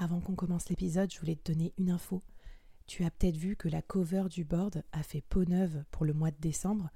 avant 0.00 0.20
qu'on 0.20 0.34
commence 0.34 0.70
l'épisode, 0.70 1.12
je 1.12 1.20
voulais 1.20 1.36
te 1.36 1.52
donner 1.52 1.74
une 1.76 1.90
info. 1.90 2.22
Tu 2.86 3.04
as 3.04 3.10
peut-être 3.10 3.36
vu 3.36 3.54
que 3.54 3.68
la 3.68 3.82
cover 3.82 4.24
du 4.30 4.44
board 4.44 4.82
a 4.92 5.02
fait 5.02 5.20
peau 5.20 5.44
neuve 5.44 5.84
pour 5.90 6.06
le 6.06 6.14
mois 6.14 6.30
de 6.30 6.40
décembre. 6.40 6.88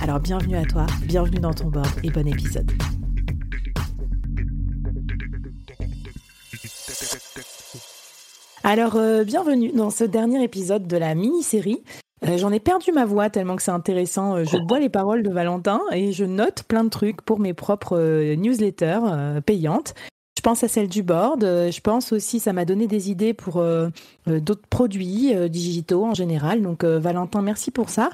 Alors 0.00 0.20
bienvenue 0.20 0.56
à 0.56 0.64
toi, 0.64 0.86
bienvenue 1.02 1.40
dans 1.40 1.52
ton 1.52 1.68
board 1.68 1.88
et 2.04 2.10
bon 2.10 2.26
épisode. 2.26 2.70
Alors 8.62 8.96
euh, 8.96 9.24
bienvenue 9.24 9.72
dans 9.72 9.90
ce 9.90 10.04
dernier 10.04 10.42
épisode 10.42 10.86
de 10.86 10.96
la 10.96 11.14
mini-série 11.14 11.82
euh, 12.26 12.36
j'en 12.36 12.50
ai 12.50 12.58
perdu 12.58 12.90
ma 12.90 13.04
voix 13.04 13.30
tellement 13.30 13.54
que 13.54 13.62
c'est 13.62 13.70
intéressant. 13.70 14.34
Euh, 14.34 14.44
je 14.44 14.56
bois 14.56 14.80
les 14.80 14.88
paroles 14.88 15.22
de 15.22 15.30
Valentin 15.30 15.80
et 15.92 16.10
je 16.10 16.24
note 16.24 16.64
plein 16.64 16.82
de 16.82 16.88
trucs 16.88 17.22
pour 17.22 17.38
mes 17.38 17.54
propres 17.54 18.34
newsletters 18.34 19.40
payantes. 19.46 19.94
Je 20.36 20.42
pense 20.42 20.64
à 20.64 20.68
celle 20.68 20.88
du 20.88 21.04
board. 21.04 21.42
Je 21.42 21.80
pense 21.80 22.12
aussi, 22.12 22.40
ça 22.40 22.52
m'a 22.52 22.64
donné 22.64 22.88
des 22.88 23.08
idées 23.08 23.34
pour 23.34 23.62
d'autres 24.26 24.66
produits 24.68 25.32
digitaux 25.48 26.04
en 26.04 26.14
général. 26.14 26.60
Donc, 26.60 26.82
Valentin, 26.84 27.40
merci 27.40 27.70
pour 27.70 27.88
ça. 27.88 28.10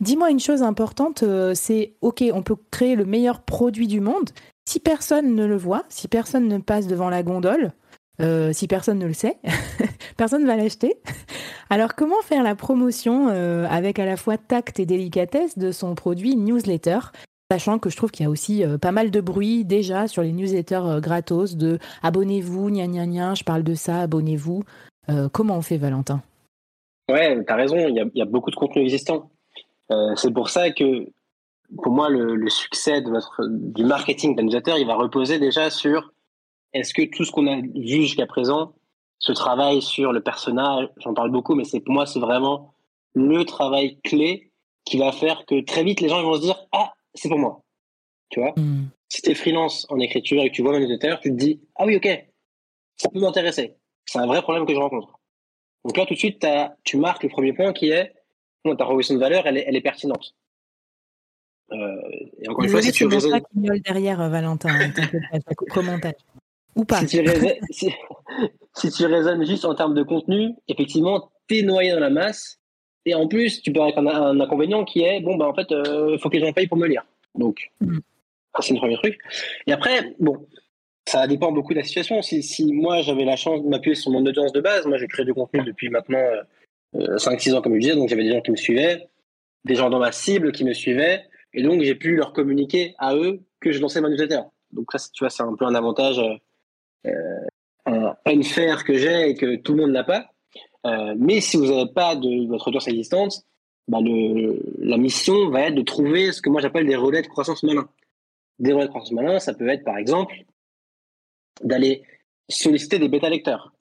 Dis-moi 0.00 0.30
une 0.30 0.40
chose 0.40 0.62
importante, 0.62 1.24
c'est 1.54 1.94
OK, 2.00 2.24
on 2.32 2.42
peut 2.42 2.56
créer 2.70 2.96
le 2.96 3.04
meilleur 3.04 3.42
produit 3.42 3.86
du 3.86 4.00
monde. 4.00 4.30
Si 4.66 4.80
personne 4.80 5.34
ne 5.34 5.44
le 5.44 5.56
voit, 5.56 5.84
si 5.88 6.08
personne 6.08 6.48
ne 6.48 6.58
passe 6.58 6.86
devant 6.86 7.10
la 7.10 7.22
gondole, 7.22 7.72
euh, 8.20 8.52
si 8.52 8.68
personne 8.68 8.98
ne 8.98 9.06
le 9.06 9.12
sait, 9.12 9.38
personne 10.16 10.42
ne 10.42 10.46
va 10.46 10.56
l'acheter. 10.56 10.96
Alors 11.70 11.94
comment 11.94 12.20
faire 12.22 12.42
la 12.42 12.54
promotion 12.54 13.28
euh, 13.28 13.66
avec 13.68 13.98
à 13.98 14.06
la 14.06 14.16
fois 14.16 14.38
tact 14.38 14.78
et 14.78 14.86
délicatesse 14.86 15.58
de 15.58 15.72
son 15.72 15.94
produit 15.94 16.36
newsletter 16.36 16.98
Sachant 17.50 17.78
que 17.78 17.90
je 17.90 17.96
trouve 17.96 18.10
qu'il 18.10 18.24
y 18.24 18.26
a 18.26 18.30
aussi 18.30 18.64
euh, 18.64 18.78
pas 18.78 18.90
mal 18.90 19.10
de 19.10 19.20
bruit 19.20 19.64
déjà 19.64 20.08
sur 20.08 20.22
les 20.22 20.32
newsletters 20.32 21.00
gratos 21.00 21.56
de 21.56 21.78
abonnez-vous, 22.02 22.70
gna 22.70 22.86
gna 22.86 23.06
gna, 23.06 23.34
je 23.34 23.44
parle 23.44 23.62
de 23.62 23.74
ça, 23.74 24.00
abonnez-vous. 24.00 24.62
comment 25.32 25.58
on 25.58 25.62
fait 25.62 25.76
Valentin? 25.76 26.22
Ouais, 27.10 27.44
tu 27.44 27.52
as 27.52 27.56
raison, 27.56 27.76
il 27.76 28.10
y, 28.14 28.22
a, 28.22 28.24
beaucoup 28.24 28.50
de 28.50 28.56
contenu 28.56 28.80
existant. 28.80 29.30
C'est 30.16 30.32
pour 30.32 30.50
ça 30.50 30.70
que 30.70 31.06
pour 31.82 31.92
moi, 31.92 32.08
le, 32.08 32.48
succès 32.48 33.00
de 33.00 33.10
votre, 33.10 33.46
du 33.48 33.84
marketing 33.84 34.36
d'un 34.36 34.44
newsletter, 34.44 34.74
il 34.78 34.86
va 34.86 34.96
reposer 34.96 35.38
déjà 35.38 35.70
sur 35.70 36.12
est-ce 36.72 36.92
que 36.92 37.02
tout 37.02 37.24
ce 37.24 37.30
qu'on 37.30 37.46
a 37.46 37.60
vu 37.60 38.02
jusqu'à 38.02 38.26
présent, 38.26 38.74
ce 39.18 39.32
travail 39.32 39.80
sur 39.80 40.12
le 40.12 40.20
personnage, 40.20 40.88
j'en 40.98 41.14
parle 41.14 41.30
beaucoup, 41.30 41.54
mais 41.54 41.64
c'est 41.64 41.80
pour 41.80 41.94
moi 41.94 42.06
c'est 42.06 42.18
vraiment 42.18 42.74
le 43.14 43.44
travail 43.44 43.98
clé 44.02 44.50
qui 44.84 44.98
va 44.98 45.12
faire 45.12 45.46
que 45.46 45.64
très 45.64 45.84
vite 45.84 46.00
les 46.00 46.08
gens 46.08 46.22
vont 46.22 46.34
se 46.34 46.42
dire 46.42 46.66
ah 46.72 46.92
c'est 47.14 47.28
pour 47.28 47.38
moi, 47.38 47.62
tu 48.28 48.40
vois? 48.40 48.52
Hmm. 48.56 48.88
Si 49.08 49.22
tu 49.22 49.30
es 49.30 49.34
freelance 49.34 49.86
en 49.88 50.00
écriture 50.00 50.42
et 50.42 50.50
que 50.50 50.54
tu 50.54 50.62
vois 50.62 50.72
mon 50.72 50.80
newsletter, 50.80 51.16
tu 51.22 51.30
te 51.30 51.36
dis 51.36 51.60
ah 51.76 51.86
oui 51.86 51.96
ok 51.96 52.08
ça 52.96 53.08
peut 53.08 53.20
m'intéresser, 53.20 53.76
c'est 54.04 54.18
un 54.18 54.26
vrai 54.26 54.42
problème 54.42 54.66
que 54.66 54.74
je 54.74 54.78
rencontre. 54.78 55.18
Donc 55.84 55.96
là 55.96 56.06
tout 56.06 56.14
de 56.14 56.18
suite 56.18 56.44
tu 56.82 56.96
marques 56.96 57.22
le 57.22 57.28
premier 57.28 57.52
point 57.52 57.72
qui 57.72 57.90
est 57.90 58.12
ta 58.72 58.84
proposition 58.84 59.14
de 59.14 59.20
valeur 59.20 59.46
elle 59.46 59.58
est, 59.58 59.64
elle 59.66 59.76
est 59.76 59.80
pertinente. 59.80 60.34
Euh, 61.72 61.96
et 62.40 62.48
encore 62.48 62.64
une 62.64 62.70
fois, 62.70 62.82
si 62.82 62.92
tu 62.92 63.06
raisonnes... 63.06 63.40
derrière, 63.54 64.28
Valentin. 64.28 64.68
Hein, 64.68 66.12
ou 66.76 66.84
pas. 66.84 67.00
Si 68.76 68.90
tu, 68.90 69.06
raisonnes, 69.06 69.46
juste 69.46 69.64
en 69.64 69.76
termes 69.76 69.94
de 69.94 70.02
contenu, 70.02 70.52
effectivement, 70.66 71.30
tu 71.46 71.58
es 71.58 71.62
noyé 71.62 71.92
dans 71.92 72.00
la 72.00 72.10
masse. 72.10 72.58
Et 73.06 73.14
en 73.14 73.28
plus, 73.28 73.62
tu 73.62 73.72
peux 73.72 73.80
avoir 73.80 74.22
un, 74.22 74.40
inconvénient 74.40 74.84
qui 74.84 75.02
est 75.02 75.20
bon, 75.20 75.36
bah, 75.36 75.46
en 75.46 75.54
fait, 75.54 75.68
il 75.70 75.76
euh, 75.76 76.18
faut 76.18 76.28
que 76.28 76.36
les 76.36 76.44
gens 76.44 76.52
payent 76.52 76.66
pour 76.66 76.78
me 76.78 76.88
lire. 76.88 77.06
Donc, 77.36 77.70
mm. 77.80 77.98
c'est 78.58 78.74
le 78.74 78.80
premier 78.80 78.96
truc. 78.96 79.20
Et 79.68 79.72
après, 79.72 80.16
bon, 80.18 80.48
ça 81.06 81.28
dépend 81.28 81.52
beaucoup 81.52 81.72
de 81.72 81.78
la 81.78 81.84
situation. 81.84 82.20
Si, 82.20 82.42
si 82.42 82.72
moi, 82.72 83.02
j'avais 83.02 83.24
la 83.24 83.36
chance 83.36 83.62
de 83.62 83.68
m'appuyer 83.68 83.94
sur 83.94 84.10
mon 84.10 84.26
audience 84.26 84.52
de 84.52 84.60
base, 84.60 84.86
moi, 84.86 84.98
j'ai 84.98 85.06
créé 85.06 85.24
du 85.24 85.34
contenu 85.34 85.62
depuis 85.62 85.88
maintenant 85.90 86.26
5-6 86.94 87.52
euh, 87.52 87.56
ans, 87.56 87.62
comme 87.62 87.74
je 87.74 87.80
disais. 87.80 87.94
Donc, 87.94 88.08
j'avais 88.08 88.24
des 88.24 88.32
gens 88.32 88.40
qui 88.40 88.50
me 88.50 88.56
suivaient, 88.56 89.08
des 89.64 89.74
gens 89.74 89.90
dans 89.90 89.98
ma 89.98 90.12
cible 90.12 90.52
qui 90.52 90.64
me 90.64 90.72
suivaient. 90.72 91.24
Et 91.52 91.62
donc, 91.62 91.82
j'ai 91.82 91.94
pu 91.94 92.16
leur 92.16 92.32
communiquer 92.32 92.94
à 92.98 93.14
eux 93.14 93.40
que 93.60 93.72
je 93.72 93.80
lançais 93.80 94.00
ma 94.00 94.08
newsletter. 94.08 94.40
Donc, 94.72 94.90
ça, 94.92 94.98
tu 95.12 95.22
vois, 95.22 95.30
c'est 95.30 95.42
un 95.42 95.54
peu 95.54 95.64
un 95.64 95.74
avantage. 95.74 96.18
Euh, 96.18 97.10
euh, 97.86 98.10
un 98.24 98.38
unfair 98.38 98.82
que 98.84 98.94
j'ai 98.94 99.30
et 99.30 99.34
que 99.34 99.56
tout 99.56 99.74
le 99.74 99.82
monde 99.82 99.92
n'a 99.92 100.04
pas. 100.04 100.30
Mais 101.16 101.40
si 101.40 101.56
vous 101.56 101.66
n'avez 101.66 101.90
pas 101.92 102.14
de 102.16 102.46
votre 102.48 102.68
audience 102.68 102.88
existante, 102.88 103.44
bah 103.88 103.98
le, 104.00 104.62
la 104.78 104.96
mission 104.96 105.50
va 105.50 105.62
être 105.62 105.74
de 105.74 105.82
trouver 105.82 106.32
ce 106.32 106.40
que 106.40 106.48
moi 106.48 106.60
j'appelle 106.60 106.86
des 106.86 106.96
relais 106.96 107.22
de 107.22 107.26
croissance 107.26 107.62
malin. 107.62 107.88
Des 108.58 108.72
relais 108.72 108.84
de 108.84 108.90
croissance 108.90 109.12
malin, 109.12 109.38
ça 109.38 109.52
peut 109.52 109.68
être 109.68 109.84
par 109.84 109.98
exemple 109.98 110.34
d'aller 111.62 112.02
solliciter 112.48 112.98
des 112.98 113.08
bêta-lecteurs, 113.08 113.72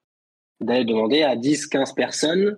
d'aller 0.60 0.86
demander 0.86 1.24
à 1.24 1.36
10, 1.36 1.68
15 1.68 1.94
personnes 1.94 2.58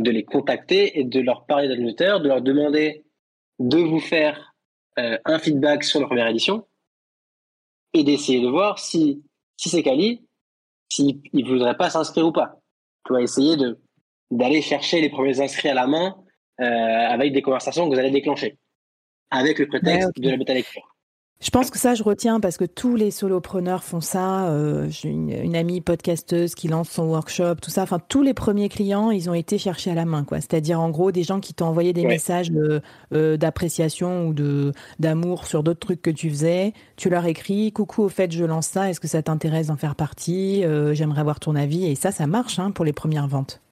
de 0.00 0.10
les 0.10 0.24
contacter 0.24 0.98
et 0.98 1.04
de 1.04 1.20
leur 1.20 1.44
parler 1.44 1.68
d'un 1.68 2.18
de 2.18 2.28
leur 2.28 2.40
demander 2.40 3.04
de 3.58 3.78
vous 3.78 4.00
faire 4.00 4.54
euh, 4.98 5.18
un 5.26 5.38
feedback 5.38 5.84
sur 5.84 6.00
leur 6.00 6.08
première 6.08 6.26
édition 6.26 6.66
et 7.92 8.02
d'essayer 8.02 8.40
de 8.40 8.48
voir 8.48 8.78
si 8.78 9.22
si 9.58 9.68
c'est 9.68 9.82
quali, 9.82 10.26
s'il 10.88 11.20
ne 11.34 11.44
voudrait 11.44 11.76
pas 11.76 11.90
s'inscrire 11.90 12.26
ou 12.26 12.32
pas. 12.32 12.58
Tu 13.06 13.12
vas 13.12 13.20
essayer 13.20 13.56
de 13.56 13.78
d'aller 14.30 14.62
chercher 14.62 15.00
les 15.00 15.10
premiers 15.10 15.40
inscrits 15.40 15.68
à 15.68 15.74
la 15.74 15.86
main 15.86 16.16
euh, 16.60 16.64
avec 16.64 17.32
des 17.32 17.42
conversations 17.42 17.88
que 17.88 17.94
vous 17.94 18.00
allez 18.00 18.10
déclencher, 18.10 18.58
avec 19.30 19.58
le 19.58 19.68
prétexte 19.68 20.18
de 20.18 20.30
la 20.30 20.36
bêta 20.36 20.54
lecture. 20.54 20.89
Je 21.42 21.48
pense 21.48 21.70
que 21.70 21.78
ça, 21.78 21.94
je 21.94 22.02
retiens 22.02 22.38
parce 22.38 22.58
que 22.58 22.66
tous 22.66 22.96
les 22.96 23.10
solopreneurs 23.10 23.82
font 23.82 24.02
ça. 24.02 24.50
Euh, 24.50 24.88
J'ai 24.90 25.08
une, 25.08 25.56
amie 25.56 25.80
podcasteuse 25.80 26.54
qui 26.54 26.68
lance 26.68 26.90
son 26.90 27.04
workshop, 27.04 27.56
tout 27.62 27.70
ça. 27.70 27.82
Enfin, 27.82 27.98
tous 27.98 28.22
les 28.22 28.34
premiers 28.34 28.68
clients, 28.68 29.10
ils 29.10 29.30
ont 29.30 29.34
été 29.34 29.56
cherchés 29.56 29.90
à 29.90 29.94
la 29.94 30.04
main, 30.04 30.24
quoi. 30.24 30.36
C'est-à-dire, 30.38 30.78
en 30.80 30.90
gros, 30.90 31.12
des 31.12 31.22
gens 31.22 31.40
qui 31.40 31.54
t'ont 31.54 31.64
envoyé 31.64 31.94
des 31.94 32.04
messages 32.04 32.52
euh, 33.12 33.36
d'appréciation 33.38 34.26
ou 34.26 34.34
de 34.34 34.72
d'amour 34.98 35.46
sur 35.46 35.62
d'autres 35.62 35.80
trucs 35.80 36.02
que 36.02 36.10
tu 36.10 36.28
faisais. 36.28 36.74
Tu 36.96 37.08
leur 37.08 37.24
écris, 37.24 37.72
coucou, 37.72 38.02
au 38.02 38.10
fait, 38.10 38.30
je 38.30 38.44
lance 38.44 38.66
ça. 38.66 38.90
Est-ce 38.90 39.00
que 39.00 39.08
ça 39.08 39.22
t'intéresse 39.22 39.68
d'en 39.68 39.76
faire 39.76 39.94
partie? 39.94 40.62
Euh, 40.64 40.92
J'aimerais 40.92 41.22
avoir 41.22 41.40
ton 41.40 41.56
avis. 41.56 41.86
Et 41.86 41.94
ça, 41.94 42.12
ça 42.12 42.26
marche 42.26 42.58
hein, 42.58 42.70
pour 42.70 42.84
les 42.84 42.92
premières 42.92 43.28
ventes. 43.28 43.62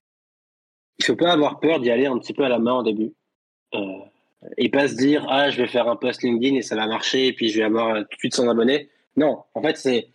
Il 0.99 1.05
faut 1.05 1.17
pas 1.17 1.33
avoir 1.33 1.61
peur 1.61 1.81
d'y 1.81 1.91
aller 1.91 2.07
un 2.07 2.19
petit 2.19 2.33
peu 2.33 2.45
à 2.45 2.49
la 2.49 2.59
main 2.59 2.79
au 2.79 2.83
début. 2.83 3.13
Euh, 3.75 3.79
et 4.57 4.69
pas 4.69 4.89
se 4.89 4.95
dire 4.95 5.27
ah 5.29 5.51
je 5.51 5.61
vais 5.61 5.69
faire 5.69 5.89
un 5.89 5.97
post 5.97 6.23
LinkedIn 6.23 6.57
et 6.57 6.63
ça 6.63 6.77
va 6.77 6.87
marcher 6.87 7.29
et 7.29 7.33
puis 7.33 7.49
je 7.49 7.59
vais 7.59 7.65
avoir 7.65 7.97
tout 7.97 8.17
de 8.17 8.19
suite 8.19 8.35
100 8.35 8.49
abonnés. 8.49 8.89
Non, 9.17 9.43
en 9.55 9.63
fait 9.63 9.77
c'est 9.77 10.09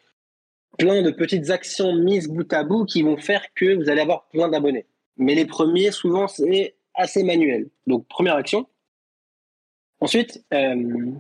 plein 0.78 1.02
de 1.02 1.12
petites 1.12 1.50
actions 1.50 1.94
mises 1.94 2.28
bout 2.28 2.52
à 2.54 2.64
bout 2.64 2.86
qui 2.86 3.04
vont 3.04 3.18
faire 3.18 3.46
que 3.54 3.75
vous 3.75 3.90
allez 3.90 4.02
avoir 4.02 4.28
plein 4.30 4.50
d'abonnés. 4.50 4.86
Mais 5.18 5.36
les 5.36 5.46
premiers 5.46 5.92
souvent 5.92 6.28
c'est 6.28 6.75
assez 6.94 7.24
manuel. 7.24 7.70
Donc 7.88 8.08
première 8.08 8.36
action. 8.36 8.68
Ensuite, 10.00 10.44
euh, 10.54 11.12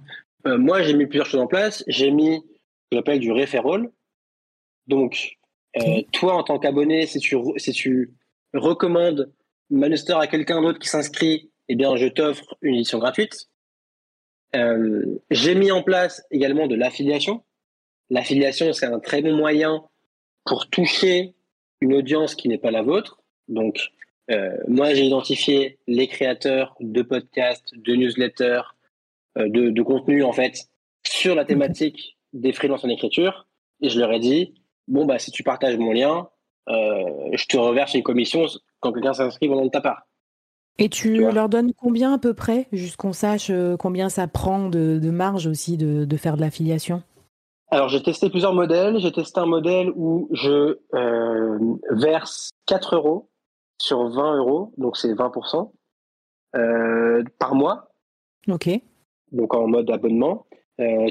euh, 0.47 0.57
moi 0.57 0.81
j'ai 0.81 0.93
mis 0.93 1.05
plusieurs 1.05 1.27
choses 1.27 1.41
en 1.41 1.47
place. 1.47 1.83
J'ai 1.87 2.11
mis 2.11 2.35
ce 2.35 2.41
que 2.41 2.97
j'appelle 2.97 3.19
du 3.19 3.31
referral. 3.31 3.89
Donc 4.87 5.37
euh, 5.77 6.01
toi 6.11 6.35
en 6.35 6.43
tant 6.43 6.59
qu'abonné, 6.59 7.05
si 7.05 7.19
tu 7.19 7.37
si 7.57 7.71
tu 7.71 8.13
recommandes 8.53 9.31
Manuster 9.69 10.13
à 10.13 10.27
quelqu'un 10.27 10.61
d'autre 10.61 10.79
qui 10.79 10.87
s'inscrit 10.87 11.49
eh 11.69 11.75
bien, 11.75 11.95
je 11.95 12.07
t'offre 12.07 12.55
une 12.61 12.75
édition 12.75 12.99
gratuite. 12.99 13.49
Euh, 14.55 15.19
j'ai 15.31 15.55
mis 15.55 15.71
en 15.71 15.81
place 15.81 16.23
également 16.31 16.67
de 16.67 16.75
l'affiliation. 16.75 17.43
L'affiliation, 18.09 18.73
c'est 18.73 18.85
un 18.85 18.99
très 18.99 19.21
bon 19.21 19.35
moyen 19.35 19.83
pour 20.45 20.69
toucher 20.69 21.33
une 21.81 21.93
audience 21.93 22.35
qui 22.35 22.47
n'est 22.49 22.57
pas 22.57 22.71
la 22.71 22.81
vôtre. 22.81 23.21
Donc, 23.47 23.79
euh, 24.29 24.55
moi, 24.67 24.93
j'ai 24.93 25.05
identifié 25.05 25.79
les 25.87 26.07
créateurs 26.07 26.75
de 26.79 27.01
podcasts, 27.01 27.73
de 27.75 27.95
newsletters, 27.95 28.61
euh, 29.37 29.49
de, 29.49 29.69
de 29.69 29.81
contenu, 29.81 30.23
en 30.23 30.33
fait, 30.33 30.69
sur 31.05 31.35
la 31.35 31.45
thématique 31.45 32.17
des 32.33 32.53
freelances 32.53 32.83
en 32.83 32.89
écriture. 32.89 33.47
Et 33.81 33.89
je 33.89 33.99
leur 33.99 34.11
ai 34.11 34.19
dit, 34.19 34.53
bon, 34.87 35.05
bah, 35.05 35.19
si 35.19 35.31
tu 35.31 35.43
partages 35.43 35.77
mon 35.77 35.91
lien, 35.91 36.29
je 36.67 37.45
te 37.45 37.57
reverse 37.57 37.93
une 37.93 38.03
commission 38.03 38.45
quand 38.79 38.93
quelqu'un 38.93 39.13
s'inscrit 39.13 39.49
au 39.49 39.55
nom 39.55 39.65
de 39.65 39.71
ta 39.71 39.81
part. 39.81 40.07
Et 40.79 40.89
tu, 40.89 41.13
leur 41.31 41.49
donnes 41.49 41.71
combien 41.73 42.13
à 42.13 42.17
peu 42.17 42.33
près, 42.33 42.67
juste 42.71 42.95
qu'on 42.95 43.13
sache 43.13 43.51
euh, 43.51 43.77
combien 43.77 44.09
ça 44.09 44.27
prend 44.27 44.69
de, 44.69 45.09
marge 45.11 45.45
aussi 45.45 45.77
de, 45.77 46.17
faire 46.17 46.35
de 46.35 46.41
l'affiliation? 46.41 47.03
Alors 47.69 47.89
j'ai 47.89 48.01
testé 48.01 48.29
plusieurs 48.29 48.53
modèles. 48.53 48.99
J'ai 48.99 49.11
testé 49.11 49.39
un 49.39 49.45
modèle 49.45 49.91
où 49.95 50.29
je 50.31 50.79
euh, 50.93 51.59
verse 51.91 52.51
4 52.65 52.95
euros 52.95 53.29
sur 53.79 54.09
20 54.09 54.37
euros, 54.37 54.73
donc 54.77 54.97
c'est 54.97 55.13
20% 55.13 55.71
euh, 56.55 57.23
par 57.39 57.55
mois. 57.55 57.89
Ok. 58.47 58.69
Donc 59.31 59.53
en 59.55 59.67
mode 59.67 59.89
abonnement, 59.89 60.45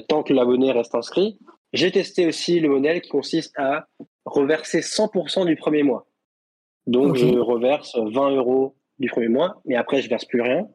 tant 0.08 0.22
que 0.22 0.32
l'abonné 0.32 0.70
reste 0.72 0.94
inscrit. 0.94 1.38
J'ai 1.72 1.90
testé 1.90 2.26
aussi 2.26 2.60
le 2.60 2.68
modèle 2.68 3.00
qui 3.00 3.10
consiste 3.10 3.52
à 3.58 3.86
reverser 4.24 4.80
100% 4.80 5.46
du 5.46 5.56
premier 5.56 5.82
mois. 5.82 6.06
Donc 6.86 7.16
je 7.16 7.38
reverse 7.38 7.96
20 7.96 8.36
euros 8.36 8.76
du 9.02 9.10
premier 9.10 9.28
mois, 9.28 9.60
mais 9.66 9.76
après, 9.76 10.00
je 10.00 10.08
verse 10.08 10.24
plus 10.24 10.40
rien. 10.40 10.66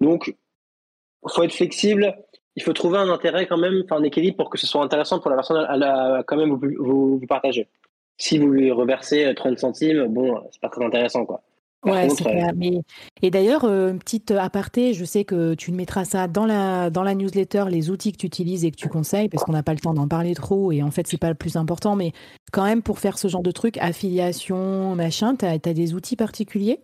Donc, 0.00 0.28
il 0.28 1.32
faut 1.32 1.42
être 1.42 1.52
flexible. 1.52 2.14
Il 2.56 2.62
faut 2.62 2.72
trouver 2.72 2.98
un 2.98 3.08
intérêt 3.08 3.46
quand 3.46 3.56
même, 3.56 3.82
enfin 3.84 4.00
un 4.00 4.04
équilibre 4.04 4.36
pour 4.36 4.50
que 4.50 4.58
ce 4.58 4.66
soit 4.66 4.82
intéressant 4.82 5.18
pour 5.18 5.30
la 5.30 5.36
personne 5.36 5.64
à, 5.68 5.76
la, 5.76 6.22
quand 6.26 6.36
même 6.36 6.50
vous, 6.50 7.18
vous, 7.18 7.26
partager. 7.26 7.68
Si 8.16 8.38
vous 8.38 8.48
lui 8.48 8.70
reversez 8.70 9.32
30 9.34 9.58
centimes, 9.58 10.06
bon, 10.06 10.40
c'est 10.52 10.60
pas 10.60 10.68
très 10.68 10.84
intéressant, 10.84 11.24
quoi. 11.24 11.42
ouais, 11.84 12.08
c'est 12.10 12.22
clair. 12.22 12.52
Mais... 12.54 12.82
Et 13.22 13.32
d'ailleurs, 13.32 13.64
euh, 13.64 13.90
une 13.90 13.98
petite 13.98 14.30
aparté, 14.30 14.94
je 14.94 15.04
sais 15.04 15.24
que 15.24 15.54
tu 15.54 15.72
mettras 15.72 16.04
ça 16.04 16.28
dans 16.28 16.46
la, 16.46 16.90
dans 16.90 17.02
la 17.02 17.16
newsletter, 17.16 17.64
les 17.68 17.90
outils 17.90 18.12
que 18.12 18.18
tu 18.18 18.26
utilises 18.26 18.64
et 18.64 18.70
que 18.70 18.76
tu 18.76 18.88
conseilles, 18.88 19.28
parce 19.28 19.42
qu'on 19.42 19.52
n'a 19.52 19.64
pas 19.64 19.74
le 19.74 19.80
temps 19.80 19.94
d'en 19.94 20.06
parler 20.06 20.34
trop, 20.36 20.70
et 20.70 20.80
en 20.80 20.92
fait, 20.92 21.08
c'est 21.08 21.18
pas 21.18 21.30
le 21.30 21.34
plus 21.34 21.56
important, 21.56 21.96
mais 21.96 22.12
quand 22.52 22.64
même, 22.64 22.82
pour 22.82 23.00
faire 23.00 23.18
ce 23.18 23.26
genre 23.26 23.42
de 23.42 23.50
truc, 23.50 23.78
affiliation, 23.78 24.94
machin, 24.94 25.34
tu 25.34 25.44
as, 25.44 25.58
des 25.58 25.94
outils 25.94 26.16
particuliers? 26.16 26.78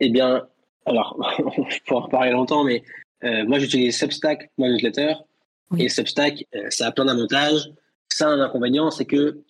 Eh 0.00 0.10
bien, 0.10 0.46
alors, 0.86 1.18
je 1.68 1.78
pourrais 1.86 2.04
en 2.04 2.08
parler 2.08 2.30
longtemps, 2.30 2.64
mais 2.64 2.82
euh, 3.24 3.44
moi, 3.46 3.58
j'utilise 3.58 3.98
Substack, 3.98 4.50
mon 4.58 4.68
newsletter. 4.68 5.14
Et 5.78 5.88
Substack, 5.88 6.46
euh, 6.54 6.66
ça 6.70 6.86
a 6.86 6.92
plein 6.92 7.04
d'avantages. 7.04 7.70
Ça 8.08 8.26
a 8.26 8.30
un 8.30 8.40
inconvénient, 8.40 8.90
c'est 8.90 9.04
que 9.04 9.42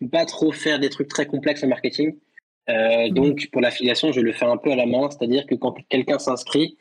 ne 0.00 0.08
pas 0.08 0.24
trop 0.24 0.52
faire 0.52 0.78
des 0.78 0.88
trucs 0.88 1.08
très 1.08 1.26
complexes 1.26 1.62
en 1.64 1.68
marketing. 1.68 2.16
Euh, 2.68 3.10
donc, 3.10 3.48
pour 3.52 3.60
l'affiliation, 3.60 4.10
je 4.12 4.20
le 4.20 4.32
fais 4.32 4.46
un 4.46 4.56
peu 4.56 4.72
à 4.72 4.76
la 4.76 4.86
main, 4.86 5.10
c'est-à-dire 5.10 5.46
que 5.46 5.54
quand 5.54 5.76
quelqu'un 5.88 6.18
s'inscrit, 6.18 6.76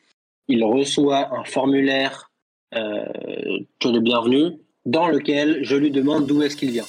il 0.48 0.63
reçoit 0.63 1.33
un 1.36 1.44
formulaire 1.44 2.31
de 2.72 4.00
bienvenue 4.00 4.57
dans 4.86 5.07
lequel 5.07 5.60
je 5.63 5.77
lui 5.77 5.92
demande 5.92 6.25
d'où 6.25 6.42
est-ce 6.42 6.57
qu'il 6.57 6.72
vient. 6.72 6.83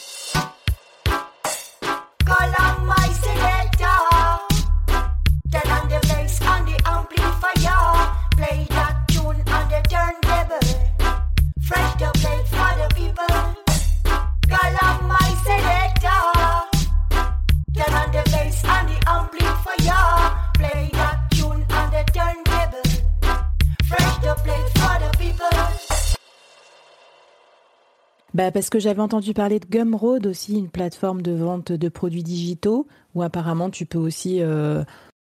Bah 28.47 28.53
parce 28.53 28.71
que 28.71 28.79
j'avais 28.79 29.03
entendu 29.03 29.35
parler 29.35 29.59
de 29.59 29.67
Gumroad 29.67 30.25
aussi, 30.25 30.57
une 30.57 30.71
plateforme 30.71 31.21
de 31.21 31.33
vente 31.33 31.73
de 31.73 31.89
produits 31.89 32.23
digitaux, 32.23 32.87
où 33.17 33.23
apparemment 33.23 33.71
tu 33.71 33.87
peux 33.87 33.99
aussi 33.99 34.41
euh, 34.41 34.85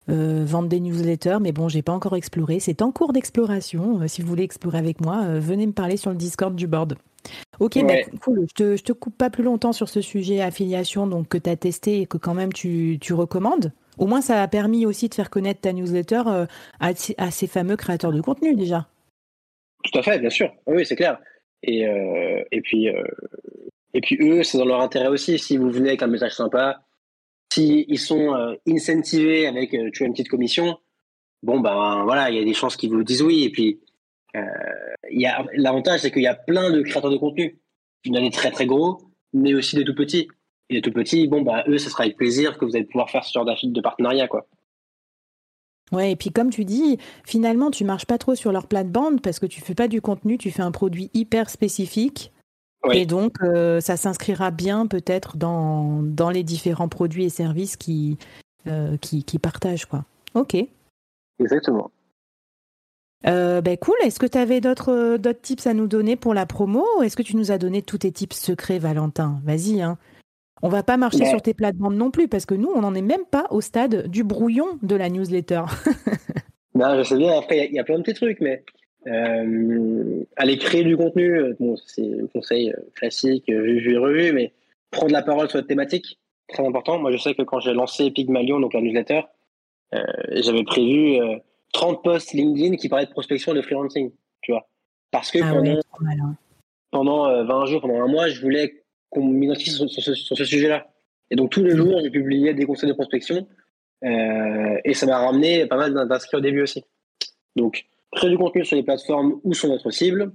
euh, 0.09 0.43
vendre 0.45 0.67
des 0.67 0.81
newsletters, 0.81 1.37
mais 1.39 1.53
bon, 1.53 1.69
j'ai 1.69 1.81
pas 1.81 1.93
encore 1.93 2.17
exploré. 2.17 2.59
C'est 2.59 2.81
en 2.81 2.91
cours 2.91 3.13
d'exploration. 3.13 4.01
Euh, 4.01 4.07
si 4.09 4.21
vous 4.21 4.27
voulez 4.27 4.43
explorer 4.43 4.77
avec 4.77 4.99
moi, 4.99 5.39
venez 5.39 5.65
me 5.67 5.71
parler 5.71 5.95
sur 5.95 6.09
le 6.09 6.17
Discord 6.17 6.53
du 6.53 6.67
board. 6.67 6.97
Ok, 7.61 7.81
bah, 7.81 7.93
cool. 8.19 8.45
Je 8.49 8.75
te, 8.75 8.81
te 8.81 8.91
coupe 8.91 9.17
pas 9.17 9.29
plus 9.29 9.43
longtemps 9.43 9.71
sur 9.71 9.87
ce 9.87 10.01
sujet 10.01 10.41
affiliation 10.41 11.07
donc 11.07 11.29
que 11.29 11.37
tu 11.37 11.49
as 11.49 11.55
testé 11.55 12.01
et 12.01 12.07
que 12.07 12.17
quand 12.17 12.33
même 12.33 12.51
tu, 12.51 12.97
tu, 12.99 13.13
recommandes. 13.13 13.71
Au 13.97 14.05
moins, 14.05 14.19
ça 14.19 14.41
a 14.43 14.49
permis 14.49 14.85
aussi 14.85 15.07
de 15.07 15.13
faire 15.13 15.29
connaître 15.29 15.61
ta 15.61 15.71
newsletter 15.71 16.23
à, 16.27 16.47
à, 17.17 17.31
ces 17.31 17.47
fameux 17.47 17.77
créateurs 17.77 18.11
de 18.11 18.19
contenu 18.19 18.53
déjà. 18.53 18.85
Tout 19.85 19.97
à 19.97 20.03
fait, 20.03 20.19
bien 20.19 20.29
sûr. 20.29 20.51
Oui, 20.65 20.85
c'est 20.85 20.97
clair. 20.97 21.17
Et, 21.63 21.87
euh, 21.87 22.43
et, 22.51 22.61
puis, 22.61 22.89
euh, 22.89 23.03
et 23.93 24.01
puis 24.01 24.17
eux, 24.21 24.43
c'est 24.43 24.57
dans 24.57 24.65
leur 24.65 24.81
intérêt 24.81 25.07
aussi. 25.07 25.37
Si 25.39 25.57
vous 25.57 25.69
venez 25.69 25.89
avec 25.89 26.03
un 26.03 26.07
message 26.07 26.33
sympa, 26.33 26.81
s'ils 27.51 27.85
ils 27.87 27.99
sont 27.99 28.35
euh, 28.35 28.55
incentivés 28.67 29.47
avec 29.47 29.71
tu 29.71 29.97
vois, 29.97 30.07
une 30.07 30.13
petite 30.13 30.29
commission, 30.29 30.77
bon, 31.43 31.59
ben 31.59 32.03
voilà, 32.03 32.29
il 32.29 32.37
y 32.37 32.41
a 32.41 32.45
des 32.45 32.53
chances 32.53 32.77
qu'ils 32.77 32.91
vous 32.91 33.03
disent 33.03 33.21
oui. 33.21 33.43
Et 33.43 33.49
puis, 33.49 33.79
il 35.09 35.21
y 35.21 35.25
a 35.25 35.43
l'avantage, 35.55 36.01
c'est 36.01 36.11
qu'il 36.11 36.21
y 36.21 36.27
a 36.27 36.35
plein 36.35 36.69
de 36.69 36.81
créateurs 36.81 37.11
de 37.11 37.17
contenu. 37.17 37.57
Il 38.05 38.13
y 38.13 38.17
en 38.17 38.21
a 38.21 38.23
des 38.23 38.29
très 38.29 38.51
très 38.51 38.67
gros, 38.67 38.99
mais 39.33 39.53
aussi 39.53 39.75
des 39.75 39.83
tout 39.83 39.95
petits. 39.95 40.27
Et 40.69 40.75
les 40.75 40.81
tout 40.81 40.91
petits, 40.91 41.27
bon, 41.27 41.41
bah, 41.41 41.63
eux, 41.67 41.77
ce 41.77 41.89
sera 41.89 42.03
avec 42.03 42.17
plaisir 42.17 42.57
que 42.57 42.65
vous 42.65 42.75
allez 42.75 42.85
pouvoir 42.85 43.09
faire 43.09 43.23
ce 43.23 43.31
genre 43.31 43.45
de 43.45 43.81
partenariat, 43.81 44.27
quoi. 44.27 44.47
Ouais, 45.91 46.11
et 46.11 46.15
puis 46.15 46.31
comme 46.31 46.49
tu 46.49 46.65
dis, 46.65 46.97
finalement, 47.23 47.71
tu 47.71 47.85
marches 47.85 48.05
pas 48.05 48.17
trop 48.17 48.35
sur 48.35 48.51
leur 48.51 48.67
plate-bande 48.67 49.21
parce 49.21 49.39
que 49.39 49.45
tu 49.45 49.61
fais 49.61 49.75
pas 49.75 49.87
du 49.87 50.01
contenu, 50.01 50.37
tu 50.37 50.51
fais 50.51 50.61
un 50.61 50.71
produit 50.71 51.09
hyper 51.13 51.49
spécifique. 51.49 52.31
Et 52.93 53.05
donc, 53.05 53.35
euh, 53.41 53.81
ça 53.81 53.97
s'inscrira 53.97 54.51
bien 54.51 54.87
peut-être 54.87 55.35
dans, 55.35 56.01
dans 56.03 56.29
les 56.29 56.43
différents 56.43 56.87
produits 56.87 57.25
et 57.25 57.29
services 57.29 57.75
qui, 57.75 58.17
euh, 58.67 58.97
qui, 58.97 59.23
qui, 59.23 59.39
partagent. 59.39 59.85
Quoi. 59.85 60.05
Ok. 60.35 60.55
Exactement. 61.39 61.91
Euh, 63.25 63.61
ben 63.61 63.77
cool. 63.77 63.95
Est-ce 64.03 64.19
que 64.19 64.25
tu 64.25 64.37
avais 64.37 64.61
d'autres 64.61 65.17
tips 65.41 65.67
à 65.67 65.73
nous 65.73 65.87
donner 65.87 66.15
pour 66.15 66.33
la 66.33 66.45
promo 66.45 66.85
Est-ce 67.01 67.17
que 67.17 67.23
tu 67.23 67.35
nous 67.35 67.51
as 67.51 67.57
donné 67.57 67.81
tous 67.81 67.99
tes 67.99 68.11
tips 68.11 68.37
secrets, 68.37 68.79
Valentin? 68.79 69.41
Vas-y. 69.43 69.81
Hein. 69.81 69.97
On 70.61 70.69
va 70.69 70.83
pas 70.83 70.97
marcher 70.97 71.25
sur 71.25 71.41
tes 71.41 71.53
plates-bandes 71.53 71.95
non 71.95 72.11
plus, 72.11 72.27
parce 72.27 72.45
que 72.45 72.55
nous, 72.55 72.69
on 72.73 72.81
n'en 72.81 72.95
est 72.95 73.01
même 73.01 73.25
pas 73.29 73.45
au 73.51 73.61
stade 73.61 74.07
du 74.07 74.23
brouillon 74.23 74.79
de 74.81 74.95
la 74.95 75.09
newsletter. 75.09 75.61
non, 76.75 76.95
je 76.97 77.03
sais 77.03 77.17
bien, 77.17 77.37
après, 77.37 77.67
il 77.67 77.73
y, 77.73 77.79
a 77.79 77.83
plein 77.83 77.97
de 77.97 78.03
petits 78.03 78.15
trucs, 78.15 78.41
mais 78.41 78.63
euh, 79.07 80.23
aller 80.35 80.57
créer 80.57 80.83
du 80.83 80.97
contenu, 80.97 81.39
euh, 81.39 81.55
bon, 81.59 81.75
c'est 81.85 82.01
un 82.01 82.27
conseil 82.27 82.71
euh, 82.71 82.81
classique, 82.95 83.45
vu, 83.47 83.79
vu 83.79 83.97
revu, 83.97 84.33
mais 84.33 84.53
prendre 84.91 85.13
la 85.13 85.21
parole 85.21 85.49
sur 85.49 85.59
la 85.59 85.63
thématique, 85.63 86.19
très 86.49 86.65
important. 86.65 86.97
Moi, 86.97 87.11
je 87.11 87.17
sais 87.17 87.35
que 87.35 87.43
quand 87.43 87.59
j'ai 87.59 87.73
lancé 87.73 88.09
Pygmalion, 88.09 88.59
donc 88.59 88.73
la 88.73 88.81
newsletter, 88.81 89.21
j'avais 90.31 90.63
prévu 90.63 91.17
30 91.73 92.03
posts 92.03 92.33
LinkedIn 92.33 92.75
qui 92.75 92.89
parlaient 92.89 93.05
de 93.05 93.11
prospection 93.11 93.53
et 93.53 93.55
de 93.55 93.61
freelancing, 93.61 94.11
tu 94.41 94.51
vois. 94.51 94.67
Parce 95.11 95.31
que 95.31 95.39
ah 95.41 95.53
pendant, 96.91 97.43
20 97.45 97.49
hein. 97.49 97.65
jours, 97.65 97.81
pendant 97.81 98.01
un 98.01 98.07
mois, 98.07 98.27
je 98.27 98.41
voulais 98.41 98.83
qu'on 99.09 99.25
m'identifie 99.25 99.71
sur, 99.71 99.89
ce, 99.89 100.43
sujet-là. 100.45 100.87
Et 101.31 101.35
donc 101.35 101.51
tous 101.51 101.63
les 101.63 101.75
jours, 101.75 101.99
j'ai 102.01 102.09
publié 102.09 102.53
des 102.53 102.65
conseils 102.65 102.89
de 102.89 102.93
prospection. 102.93 103.47
et 104.01 104.93
ça 104.93 105.05
m'a 105.05 105.19
ramené 105.19 105.65
pas 105.65 105.77
mal 105.77 106.07
d'inscrits 106.07 106.37
au 106.37 106.41
début 106.41 106.61
aussi. 106.61 106.83
Donc, 107.55 107.85
créer 108.11 108.29
du 108.29 108.37
contenu 108.37 108.63
sur 108.63 108.75
les 108.75 108.83
plateformes 108.83 109.39
où 109.43 109.53
sont 109.53 109.67
notre 109.67 109.91
cible. 109.91 110.31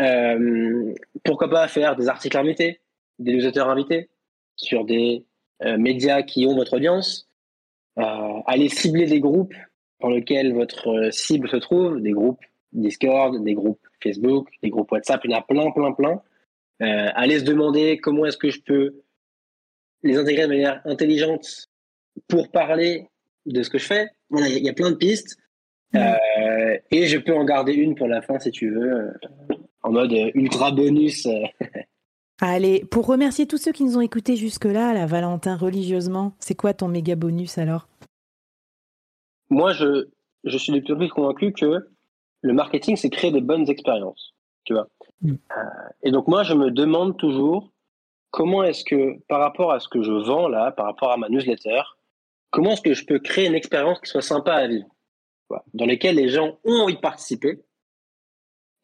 Euh, 0.00 0.94
pourquoi 1.24 1.48
pas 1.50 1.68
faire 1.68 1.96
des 1.96 2.08
articles 2.08 2.36
invités, 2.36 2.80
des 3.18 3.32
newsletters 3.32 3.60
invités 3.60 4.10
sur 4.56 4.84
des 4.84 5.24
euh, 5.62 5.76
médias 5.76 6.22
qui 6.22 6.46
ont 6.46 6.54
votre 6.54 6.74
audience. 6.74 7.28
Euh, 7.98 8.40
aller 8.46 8.68
cibler 8.68 9.06
des 9.06 9.20
groupes 9.20 9.54
dans 10.00 10.10
lesquels 10.10 10.52
votre 10.52 11.10
cible 11.12 11.48
se 11.48 11.56
trouve, 11.56 12.00
des 12.00 12.10
groupes 12.10 12.40
Discord, 12.72 13.42
des 13.44 13.54
groupes 13.54 13.80
Facebook, 14.02 14.48
des 14.62 14.70
groupes 14.70 14.90
WhatsApp, 14.90 15.20
il 15.24 15.30
y 15.30 15.34
en 15.34 15.38
a 15.38 15.42
plein, 15.42 15.70
plein, 15.70 15.92
plein. 15.92 16.20
Aller 16.80 17.38
se 17.38 17.44
demander 17.44 17.98
comment 17.98 18.26
est-ce 18.26 18.36
que 18.36 18.50
je 18.50 18.60
peux 18.60 19.02
les 20.02 20.18
intégrer 20.18 20.42
de 20.42 20.48
manière 20.48 20.80
intelligente 20.84 21.68
pour 22.28 22.50
parler 22.50 23.08
de 23.46 23.62
ce 23.62 23.70
que 23.70 23.78
je 23.78 23.86
fais. 23.86 24.08
il 24.30 24.64
y 24.64 24.68
a 24.68 24.72
plein 24.72 24.90
de 24.90 24.96
pistes. 24.96 25.38
Euh, 25.94 26.78
et 26.90 27.06
je 27.06 27.18
peux 27.18 27.34
en 27.34 27.44
garder 27.44 27.72
une 27.72 27.94
pour 27.94 28.08
la 28.08 28.20
fin 28.20 28.38
si 28.38 28.50
tu 28.50 28.70
veux, 28.70 28.92
euh, 28.92 29.12
en 29.82 29.92
mode 29.92 30.12
ultra 30.34 30.72
bonus. 30.72 31.28
Allez, 32.40 32.84
pour 32.90 33.06
remercier 33.06 33.46
tous 33.46 33.58
ceux 33.58 33.72
qui 33.72 33.84
nous 33.84 33.96
ont 33.96 34.00
écoutés 34.00 34.34
jusque-là, 34.34 34.92
la 34.92 35.06
Valentin, 35.06 35.56
religieusement, 35.56 36.34
c'est 36.40 36.56
quoi 36.56 36.74
ton 36.74 36.88
méga 36.88 37.14
bonus 37.14 37.58
alors? 37.58 37.88
Moi, 39.50 39.72
je, 39.72 40.08
je 40.42 40.58
suis 40.58 40.72
de 40.72 40.80
plus 40.80 40.94
en 40.94 40.96
plus 40.96 41.08
convaincu 41.10 41.52
que 41.52 41.88
le 42.42 42.52
marketing, 42.52 42.96
c'est 42.96 43.10
créer 43.10 43.30
des 43.30 43.40
bonnes 43.40 43.70
expériences. 43.70 44.34
Tu 44.64 44.72
vois 44.72 44.88
mm. 45.22 45.32
euh, 45.32 45.62
Et 46.02 46.10
donc, 46.10 46.28
moi, 46.28 46.42
je 46.42 46.54
me 46.54 46.70
demande 46.70 47.16
toujours 47.16 47.70
comment 48.30 48.64
est-ce 48.64 48.84
que, 48.84 49.18
par 49.28 49.40
rapport 49.40 49.72
à 49.72 49.80
ce 49.80 49.88
que 49.88 50.02
je 50.02 50.12
vends 50.12 50.48
là, 50.48 50.72
par 50.72 50.86
rapport 50.86 51.12
à 51.12 51.16
ma 51.16 51.28
newsletter, 51.28 51.82
comment 52.50 52.72
est-ce 52.72 52.82
que 52.82 52.94
je 52.94 53.06
peux 53.06 53.18
créer 53.18 53.46
une 53.46 53.54
expérience 53.54 54.00
qui 54.00 54.10
soit 54.10 54.22
sympa 54.22 54.54
à 54.54 54.66
vivre 54.66 54.88
dans 55.74 55.86
lesquels 55.86 56.16
les 56.16 56.28
gens 56.28 56.58
ont 56.64 56.80
envie 56.80 56.94
de 56.94 57.00
participer, 57.00 57.60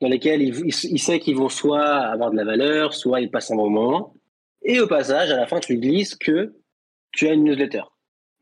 dans 0.01 0.09
lesquels 0.09 0.43
ils, 0.43 0.67
ils, 0.67 0.99
savent 0.99 1.19
qu'ils 1.19 1.37
vont 1.37 1.49
soit 1.49 1.85
avoir 1.85 2.31
de 2.31 2.37
la 2.37 2.45
valeur, 2.45 2.95
soit 2.95 3.21
ils 3.21 3.31
passent 3.31 3.51
un 3.51 3.57
bon 3.57 3.71
moment. 3.71 4.15
Et 4.63 4.81
au 4.81 4.87
passage, 4.87 5.31
à 5.31 5.37
la 5.37 5.47
fin, 5.47 5.59
tu 5.61 5.79
glisses 5.79 6.15
que 6.15 6.55
tu 7.13 7.29
as 7.29 7.33
une 7.33 7.45
newsletter. 7.45 7.83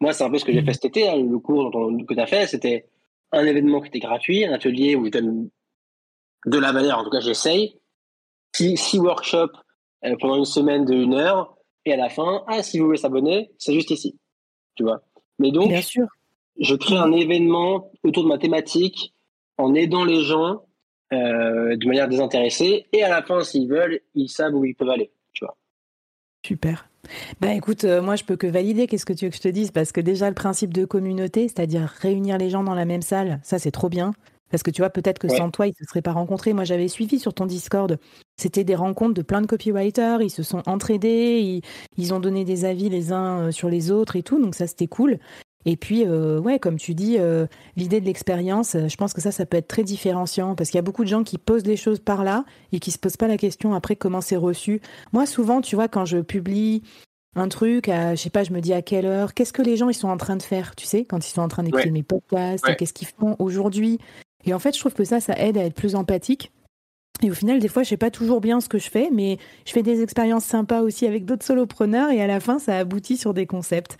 Moi, 0.00 0.12
c'est 0.12 0.25
un 0.25 0.30
peu 0.30 0.38
ce 0.38 0.45
que 0.45 0.52
j'ai 0.52 0.62
mmh. 0.62 0.66
fait 0.66 0.73
cet 0.75 0.85
été. 0.85 1.09
Hein, 1.09 1.16
le 1.16 1.38
cours 1.38 1.71
que 1.71 2.14
tu 2.14 2.21
as 2.21 2.26
fait, 2.26 2.47
c'était 2.47 2.87
un 3.33 3.45
événement 3.45 3.80
qui 3.80 3.88
était 3.88 3.99
gratuit, 3.99 4.45
un 4.45 4.52
atelier 4.52 4.95
où 4.95 5.07
je 5.07 5.11
donne 5.11 5.50
de 6.49 6.59
la 6.59 6.73
valeur. 6.73 6.99
En 6.99 7.05
tout 7.05 7.11
cas, 7.11 7.21
j'essaye. 7.21 7.78
Six, 8.55 8.99
workshops 8.99 9.57
euh, 10.05 10.17
pendant 10.21 10.37
une 10.37 10.45
semaine 10.45 10.85
de 10.85 10.95
une 10.95 11.14
heure. 11.14 11.57
Et 11.85 11.93
à 11.93 11.97
la 11.97 12.09
fin, 12.09 12.43
ah, 12.49 12.62
si 12.62 12.78
vous 12.78 12.87
voulez 12.87 12.99
s'abonner, 12.99 13.50
c'est 13.59 13.73
juste 13.73 13.90
ici. 13.90 14.19
Tu 14.75 14.83
vois. 14.83 15.00
Mais 15.38 15.52
donc, 15.52 15.69
Bien 15.69 15.83
sûr 15.83 16.09
je 16.59 16.75
crée 16.75 16.97
un 16.97 17.12
événement 17.12 17.90
autour 18.02 18.25
de 18.25 18.28
ma 18.28 18.38
thématique 18.38 19.14
en 19.57 19.75
aidant 19.75 20.05
les 20.05 20.23
gens 20.23 20.64
euh, 21.12 21.76
de 21.76 21.87
manière 21.87 22.09
désintéressée. 22.09 22.87
Et 22.93 23.02
à 23.02 23.09
la 23.09 23.23
fin, 23.23 23.43
s'ils 23.43 23.69
veulent, 23.69 24.00
ils 24.14 24.28
savent 24.28 24.55
où 24.55 24.64
ils 24.64 24.75
peuvent 24.75 24.90
aller. 24.90 25.11
Tu 25.33 25.45
vois. 25.45 25.57
Super. 26.45 26.88
Bah 27.40 27.55
écoute, 27.55 27.85
euh, 27.85 28.02
moi 28.02 28.17
je 28.17 28.25
peux 28.25 28.37
que 28.37 28.47
valider 28.47 28.87
qu'est-ce 28.87 29.07
que 29.07 29.12
tu 29.12 29.25
veux 29.25 29.31
que 29.31 29.37
je 29.37 29.40
te 29.40 29.49
dise 29.49 29.71
parce 29.71 29.93
que 29.93 30.00
déjà 30.00 30.28
le 30.28 30.35
principe 30.35 30.75
de 30.75 30.85
communauté, 30.85 31.49
c'est-à-dire 31.49 31.88
réunir 32.00 32.37
les 32.37 32.50
gens 32.50 32.62
dans 32.62 32.75
la 32.75 32.85
même 32.85 33.02
salle, 33.02 33.40
ça 33.43 33.59
c'est 33.59 33.71
trop 33.71 33.88
bien. 33.88 34.12
Parce 34.50 34.62
que 34.62 34.71
tu 34.71 34.83
vois, 34.83 34.90
peut-être 34.90 35.19
que 35.19 35.28
sans 35.28 35.50
toi, 35.50 35.67
ils 35.67 35.71
ne 35.71 35.76
se 35.76 35.85
seraient 35.85 36.02
pas 36.02 36.12
rencontrés. 36.12 36.52
Moi, 36.52 36.64
j'avais 36.64 36.88
suivi 36.88 37.19
sur 37.19 37.35
ton 37.35 37.47
Discord. 37.47 37.99
C'était 38.37 38.64
des 38.64 38.75
rencontres 38.75 39.14
de 39.14 39.23
plein 39.23 39.40
de 39.40 39.47
copywriters. 39.47 40.23
Ils 40.23 40.31
se 40.31 40.43
sont 40.43 40.62
entraidés. 40.67 41.40
Ils, 41.40 41.62
ils, 41.97 42.14
ont 42.14 42.21
donné 42.21 42.45
des 42.45 42.64
avis 42.64 42.88
les 42.88 43.12
uns 43.12 43.40
euh, 43.40 43.50
sur 43.50 43.69
les 43.69 43.90
autres 43.90 44.17
et 44.17 44.23
tout. 44.23 44.40
Donc, 44.40 44.55
ça, 44.55 44.67
c'était 44.67 44.87
cool. 44.87 45.19
Et 45.64 45.76
puis, 45.76 46.05
euh, 46.07 46.38
ouais, 46.38 46.59
comme 46.59 46.78
tu 46.78 46.95
dis, 46.95 47.17
euh, 47.19 47.47
l'idée 47.76 48.00
de 48.00 48.07
l'expérience, 48.07 48.75
euh, 48.75 48.88
je 48.88 48.97
pense 48.97 49.12
que 49.12 49.21
ça, 49.21 49.33
ça 49.33 49.45
peut 49.45 49.57
être 49.57 49.69
très 49.69 49.83
différenciant 49.83 50.55
parce 50.55 50.71
qu'il 50.71 50.78
y 50.78 50.81
a 50.81 50.83
beaucoup 50.83 51.05
de 51.05 51.09
gens 51.09 51.25
qui 51.25 51.37
posent 51.37 51.67
les 51.67 51.76
choses 51.76 51.99
par 51.99 52.25
là 52.25 52.45
et 52.73 52.78
qui 52.78 52.90
se 52.90 52.99
posent 52.99 53.17
pas 53.17 53.28
la 53.28 53.37
question 53.37 53.75
après 53.75 53.97
comment 53.97 54.21
c'est 54.21 54.37
reçu. 54.37 54.81
Moi, 55.12 55.26
souvent, 55.26 55.61
tu 55.61 55.75
vois, 55.75 55.88
quand 55.88 56.05
je 56.05 56.19
publie 56.19 56.83
un 57.35 57.49
truc, 57.49 57.88
à, 57.88 58.14
je 58.14 58.23
sais 58.23 58.31
pas, 58.31 58.45
je 58.45 58.52
me 58.52 58.61
dis 58.61 58.73
à 58.73 58.83
quelle 58.83 59.05
heure, 59.05 59.35
qu'est-ce 59.35 59.52
que 59.52 59.62
les 59.62 59.76
gens 59.76 59.88
ils 59.88 59.95
sont 59.95 60.09
en 60.09 60.17
train 60.17 60.37
de 60.37 60.43
faire, 60.43 60.75
tu 60.76 60.87
sais, 60.87 61.05
quand 61.05 61.26
ils 61.26 61.31
sont 61.31 61.43
en 61.43 61.49
train 61.49 61.64
d'écouter 61.64 61.90
mes 61.90 62.02
podcasts, 62.02 62.64
qu'est-ce 62.76 62.95
qu'ils 62.95 63.09
font 63.09 63.37
aujourd'hui? 63.38 63.99
Et 64.45 64.54
en 64.54 64.59
fait, 64.59 64.75
je 64.75 64.80
trouve 64.80 64.95
que 64.95 65.04
ça, 65.04 65.21
ça 65.21 65.35
aide 65.38 65.59
à 65.59 65.64
être 65.64 65.75
plus 65.75 65.95
empathique. 65.95 66.52
Et 67.23 67.30
au 67.30 67.35
final, 67.35 67.59
des 67.59 67.68
fois, 67.68 67.83
je 67.83 67.88
sais 67.88 67.97
pas 67.97 68.11
toujours 68.11 68.40
bien 68.40 68.61
ce 68.61 68.68
que 68.68 68.78
je 68.78 68.88
fais, 68.90 69.09
mais 69.12 69.38
je 69.66 69.73
fais 69.73 69.83
des 69.83 70.02
expériences 70.02 70.45
sympas 70.45 70.83
aussi 70.83 71.07
avec 71.07 71.25
d'autres 71.25 71.45
solopreneurs 71.45 72.11
et 72.11 72.23
à 72.23 72.26
la 72.26 72.38
fin, 72.38 72.59
ça 72.59 72.76
aboutit 72.78 73.16
sur 73.16 73.35
des 73.35 73.47
concepts. 73.47 73.97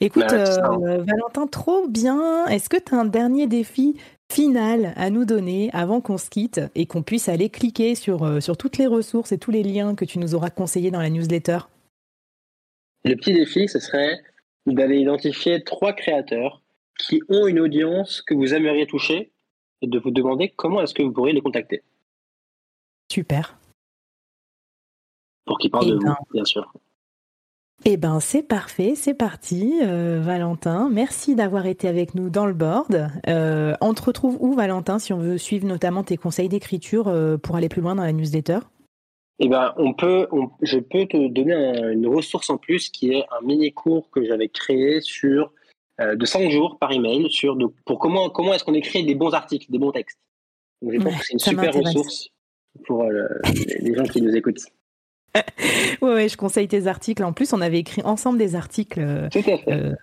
Écoute, 0.00 0.32
euh, 0.32 1.04
Valentin, 1.04 1.46
trop 1.46 1.86
bien. 1.86 2.46
Est-ce 2.46 2.68
que 2.68 2.78
tu 2.78 2.94
as 2.94 2.98
un 2.98 3.04
dernier 3.04 3.46
défi 3.46 3.96
final 4.32 4.94
à 4.96 5.10
nous 5.10 5.26
donner 5.26 5.70
avant 5.74 6.00
qu'on 6.00 6.16
se 6.16 6.30
quitte 6.30 6.60
et 6.74 6.86
qu'on 6.86 7.02
puisse 7.02 7.28
aller 7.28 7.50
cliquer 7.50 7.94
sur, 7.94 8.24
euh, 8.24 8.40
sur 8.40 8.56
toutes 8.56 8.78
les 8.78 8.86
ressources 8.86 9.32
et 9.32 9.38
tous 9.38 9.50
les 9.50 9.62
liens 9.62 9.94
que 9.94 10.06
tu 10.06 10.18
nous 10.18 10.34
auras 10.34 10.50
conseillés 10.50 10.90
dans 10.90 11.00
la 11.00 11.10
newsletter? 11.10 11.58
Le 13.04 13.14
petit 13.16 13.34
défi, 13.34 13.68
ce 13.68 13.78
serait 13.78 14.22
d'aller 14.66 14.96
identifier 14.96 15.62
trois 15.62 15.92
créateurs 15.92 16.62
qui 16.98 17.20
ont 17.28 17.46
une 17.46 17.60
audience 17.60 18.22
que 18.22 18.34
vous 18.34 18.54
aimeriez 18.54 18.86
toucher 18.86 19.31
et 19.82 19.86
de 19.86 19.98
vous 19.98 20.10
demander 20.10 20.52
comment 20.56 20.80
est-ce 20.80 20.94
que 20.94 21.02
vous 21.02 21.12
pourriez 21.12 21.34
les 21.34 21.40
contacter. 21.40 21.82
Super. 23.10 23.58
Pour 25.44 25.58
qu'ils 25.58 25.70
parlent 25.70 25.86
eh 25.88 25.90
de 25.90 25.96
vous, 25.96 26.04
ben, 26.04 26.16
bien 26.32 26.44
sûr. 26.44 26.72
Eh 27.84 27.96
ben 27.96 28.20
c'est 28.20 28.44
parfait, 28.44 28.92
c'est 28.94 29.14
parti, 29.14 29.80
euh, 29.82 30.20
Valentin. 30.22 30.88
Merci 30.88 31.34
d'avoir 31.34 31.66
été 31.66 31.88
avec 31.88 32.14
nous 32.14 32.30
dans 32.30 32.46
le 32.46 32.52
board. 32.52 33.08
Euh, 33.28 33.74
on 33.80 33.92
te 33.92 34.04
retrouve 34.04 34.36
où, 34.40 34.54
Valentin, 34.54 35.00
si 35.00 35.12
on 35.12 35.18
veut 35.18 35.36
suivre 35.36 35.66
notamment 35.66 36.04
tes 36.04 36.16
conseils 36.16 36.48
d'écriture 36.48 37.08
euh, 37.08 37.38
pour 37.38 37.56
aller 37.56 37.68
plus 37.68 37.82
loin 37.82 37.96
dans 37.96 38.04
la 38.04 38.12
newsletter? 38.12 38.60
Eh 39.40 39.48
ben, 39.48 39.74
on 39.78 39.94
peut, 39.94 40.28
je 40.60 40.78
peux 40.78 41.06
te 41.06 41.26
donner 41.26 41.92
une 41.92 42.06
ressource 42.06 42.50
en 42.50 42.56
plus 42.56 42.88
qui 42.88 43.14
est 43.14 43.24
un 43.32 43.44
mini 43.44 43.72
cours 43.72 44.08
que 44.10 44.24
j'avais 44.24 44.48
créé 44.48 45.00
sur 45.00 45.50
de 46.00 46.24
5 46.24 46.50
jours 46.50 46.78
par 46.78 46.92
email 46.92 47.30
sur 47.30 47.56
pour 47.84 47.98
comment 47.98 48.30
comment 48.30 48.54
est-ce 48.54 48.64
qu'on 48.64 48.74
écrit 48.74 49.04
des 49.04 49.14
bons 49.14 49.32
articles, 49.34 49.66
des 49.70 49.78
bons 49.78 49.92
textes. 49.92 50.18
Donc, 50.80 50.92
je 50.92 50.98
pense 50.98 51.16
que 51.16 51.24
c'est 51.24 51.32
une 51.34 51.38
super 51.38 51.74
ressource 51.74 52.28
pour 52.86 53.04
les 53.04 53.94
gens 53.94 54.04
qui 54.04 54.22
nous 54.22 54.34
écoutent. 54.34 54.64
ouais, 56.02 56.14
ouais, 56.14 56.28
je 56.28 56.36
conseille 56.36 56.68
tes 56.68 56.86
articles. 56.86 57.22
En 57.24 57.32
plus, 57.32 57.52
on 57.52 57.60
avait 57.60 57.78
écrit 57.78 58.02
ensemble 58.02 58.38
des 58.38 58.54
articles. 58.54 59.00
Euh, 59.00 59.94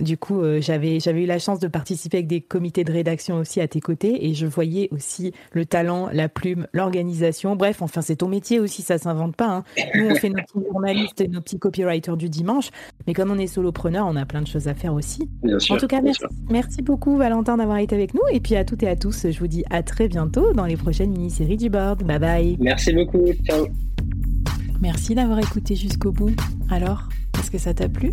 du 0.00 0.16
coup, 0.16 0.40
euh, 0.40 0.60
j'avais 0.60 1.00
j'avais 1.00 1.24
eu 1.24 1.26
la 1.26 1.38
chance 1.38 1.58
de 1.58 1.68
participer 1.68 2.18
avec 2.18 2.26
des 2.26 2.40
comités 2.40 2.84
de 2.84 2.92
rédaction 2.92 3.36
aussi 3.36 3.60
à 3.60 3.68
tes 3.68 3.80
côtés, 3.80 4.26
et 4.26 4.34
je 4.34 4.46
voyais 4.46 4.88
aussi 4.90 5.32
le 5.52 5.66
talent, 5.66 6.08
la 6.12 6.28
plume, 6.28 6.66
l'organisation. 6.72 7.56
Bref, 7.56 7.82
enfin, 7.82 8.00
c'est 8.00 8.16
ton 8.16 8.28
métier 8.28 8.58
aussi, 8.58 8.82
ça 8.82 8.98
s'invente 8.98 9.36
pas. 9.36 9.48
Hein. 9.48 9.64
Nous, 9.94 10.06
on 10.06 10.14
fait 10.14 10.30
nos 10.30 10.42
petits 10.42 10.66
journalistes 10.70 11.20
et 11.20 11.28
nos 11.28 11.40
petits 11.40 11.58
copywriters 11.58 12.16
du 12.16 12.28
dimanche, 12.28 12.70
mais 13.06 13.12
comme 13.12 13.30
on 13.30 13.38
est 13.38 13.46
solopreneur, 13.46 14.06
on 14.06 14.16
a 14.16 14.24
plein 14.24 14.42
de 14.42 14.46
choses 14.46 14.68
à 14.68 14.74
faire 14.74 14.94
aussi. 14.94 15.28
en 15.70 15.76
tout 15.76 15.86
cas, 15.86 16.00
merci, 16.00 16.22
merci, 16.48 16.82
beaucoup 16.82 17.16
Valentin 17.16 17.56
d'avoir 17.56 17.78
été 17.78 17.94
avec 17.94 18.14
nous, 18.14 18.22
et 18.32 18.40
puis 18.40 18.56
à 18.56 18.64
toutes 18.64 18.82
et 18.82 18.88
à 18.88 18.96
tous, 18.96 19.30
je 19.30 19.38
vous 19.38 19.48
dis 19.48 19.64
à 19.70 19.82
très 19.82 20.08
bientôt 20.08 20.52
dans 20.52 20.66
les 20.66 20.76
prochaines 20.76 21.10
mini-séries 21.10 21.56
du 21.56 21.68
board. 21.68 22.02
Bye 22.04 22.18
bye. 22.18 22.56
Merci 22.60 22.92
beaucoup. 22.92 23.26
Ciao. 23.44 23.66
Merci 24.80 25.14
d'avoir 25.14 25.38
écouté 25.38 25.76
jusqu'au 25.76 26.10
bout. 26.10 26.34
Alors, 26.70 27.08
est-ce 27.38 27.50
que 27.50 27.58
ça 27.58 27.72
t'a 27.72 27.88
plu? 27.88 28.12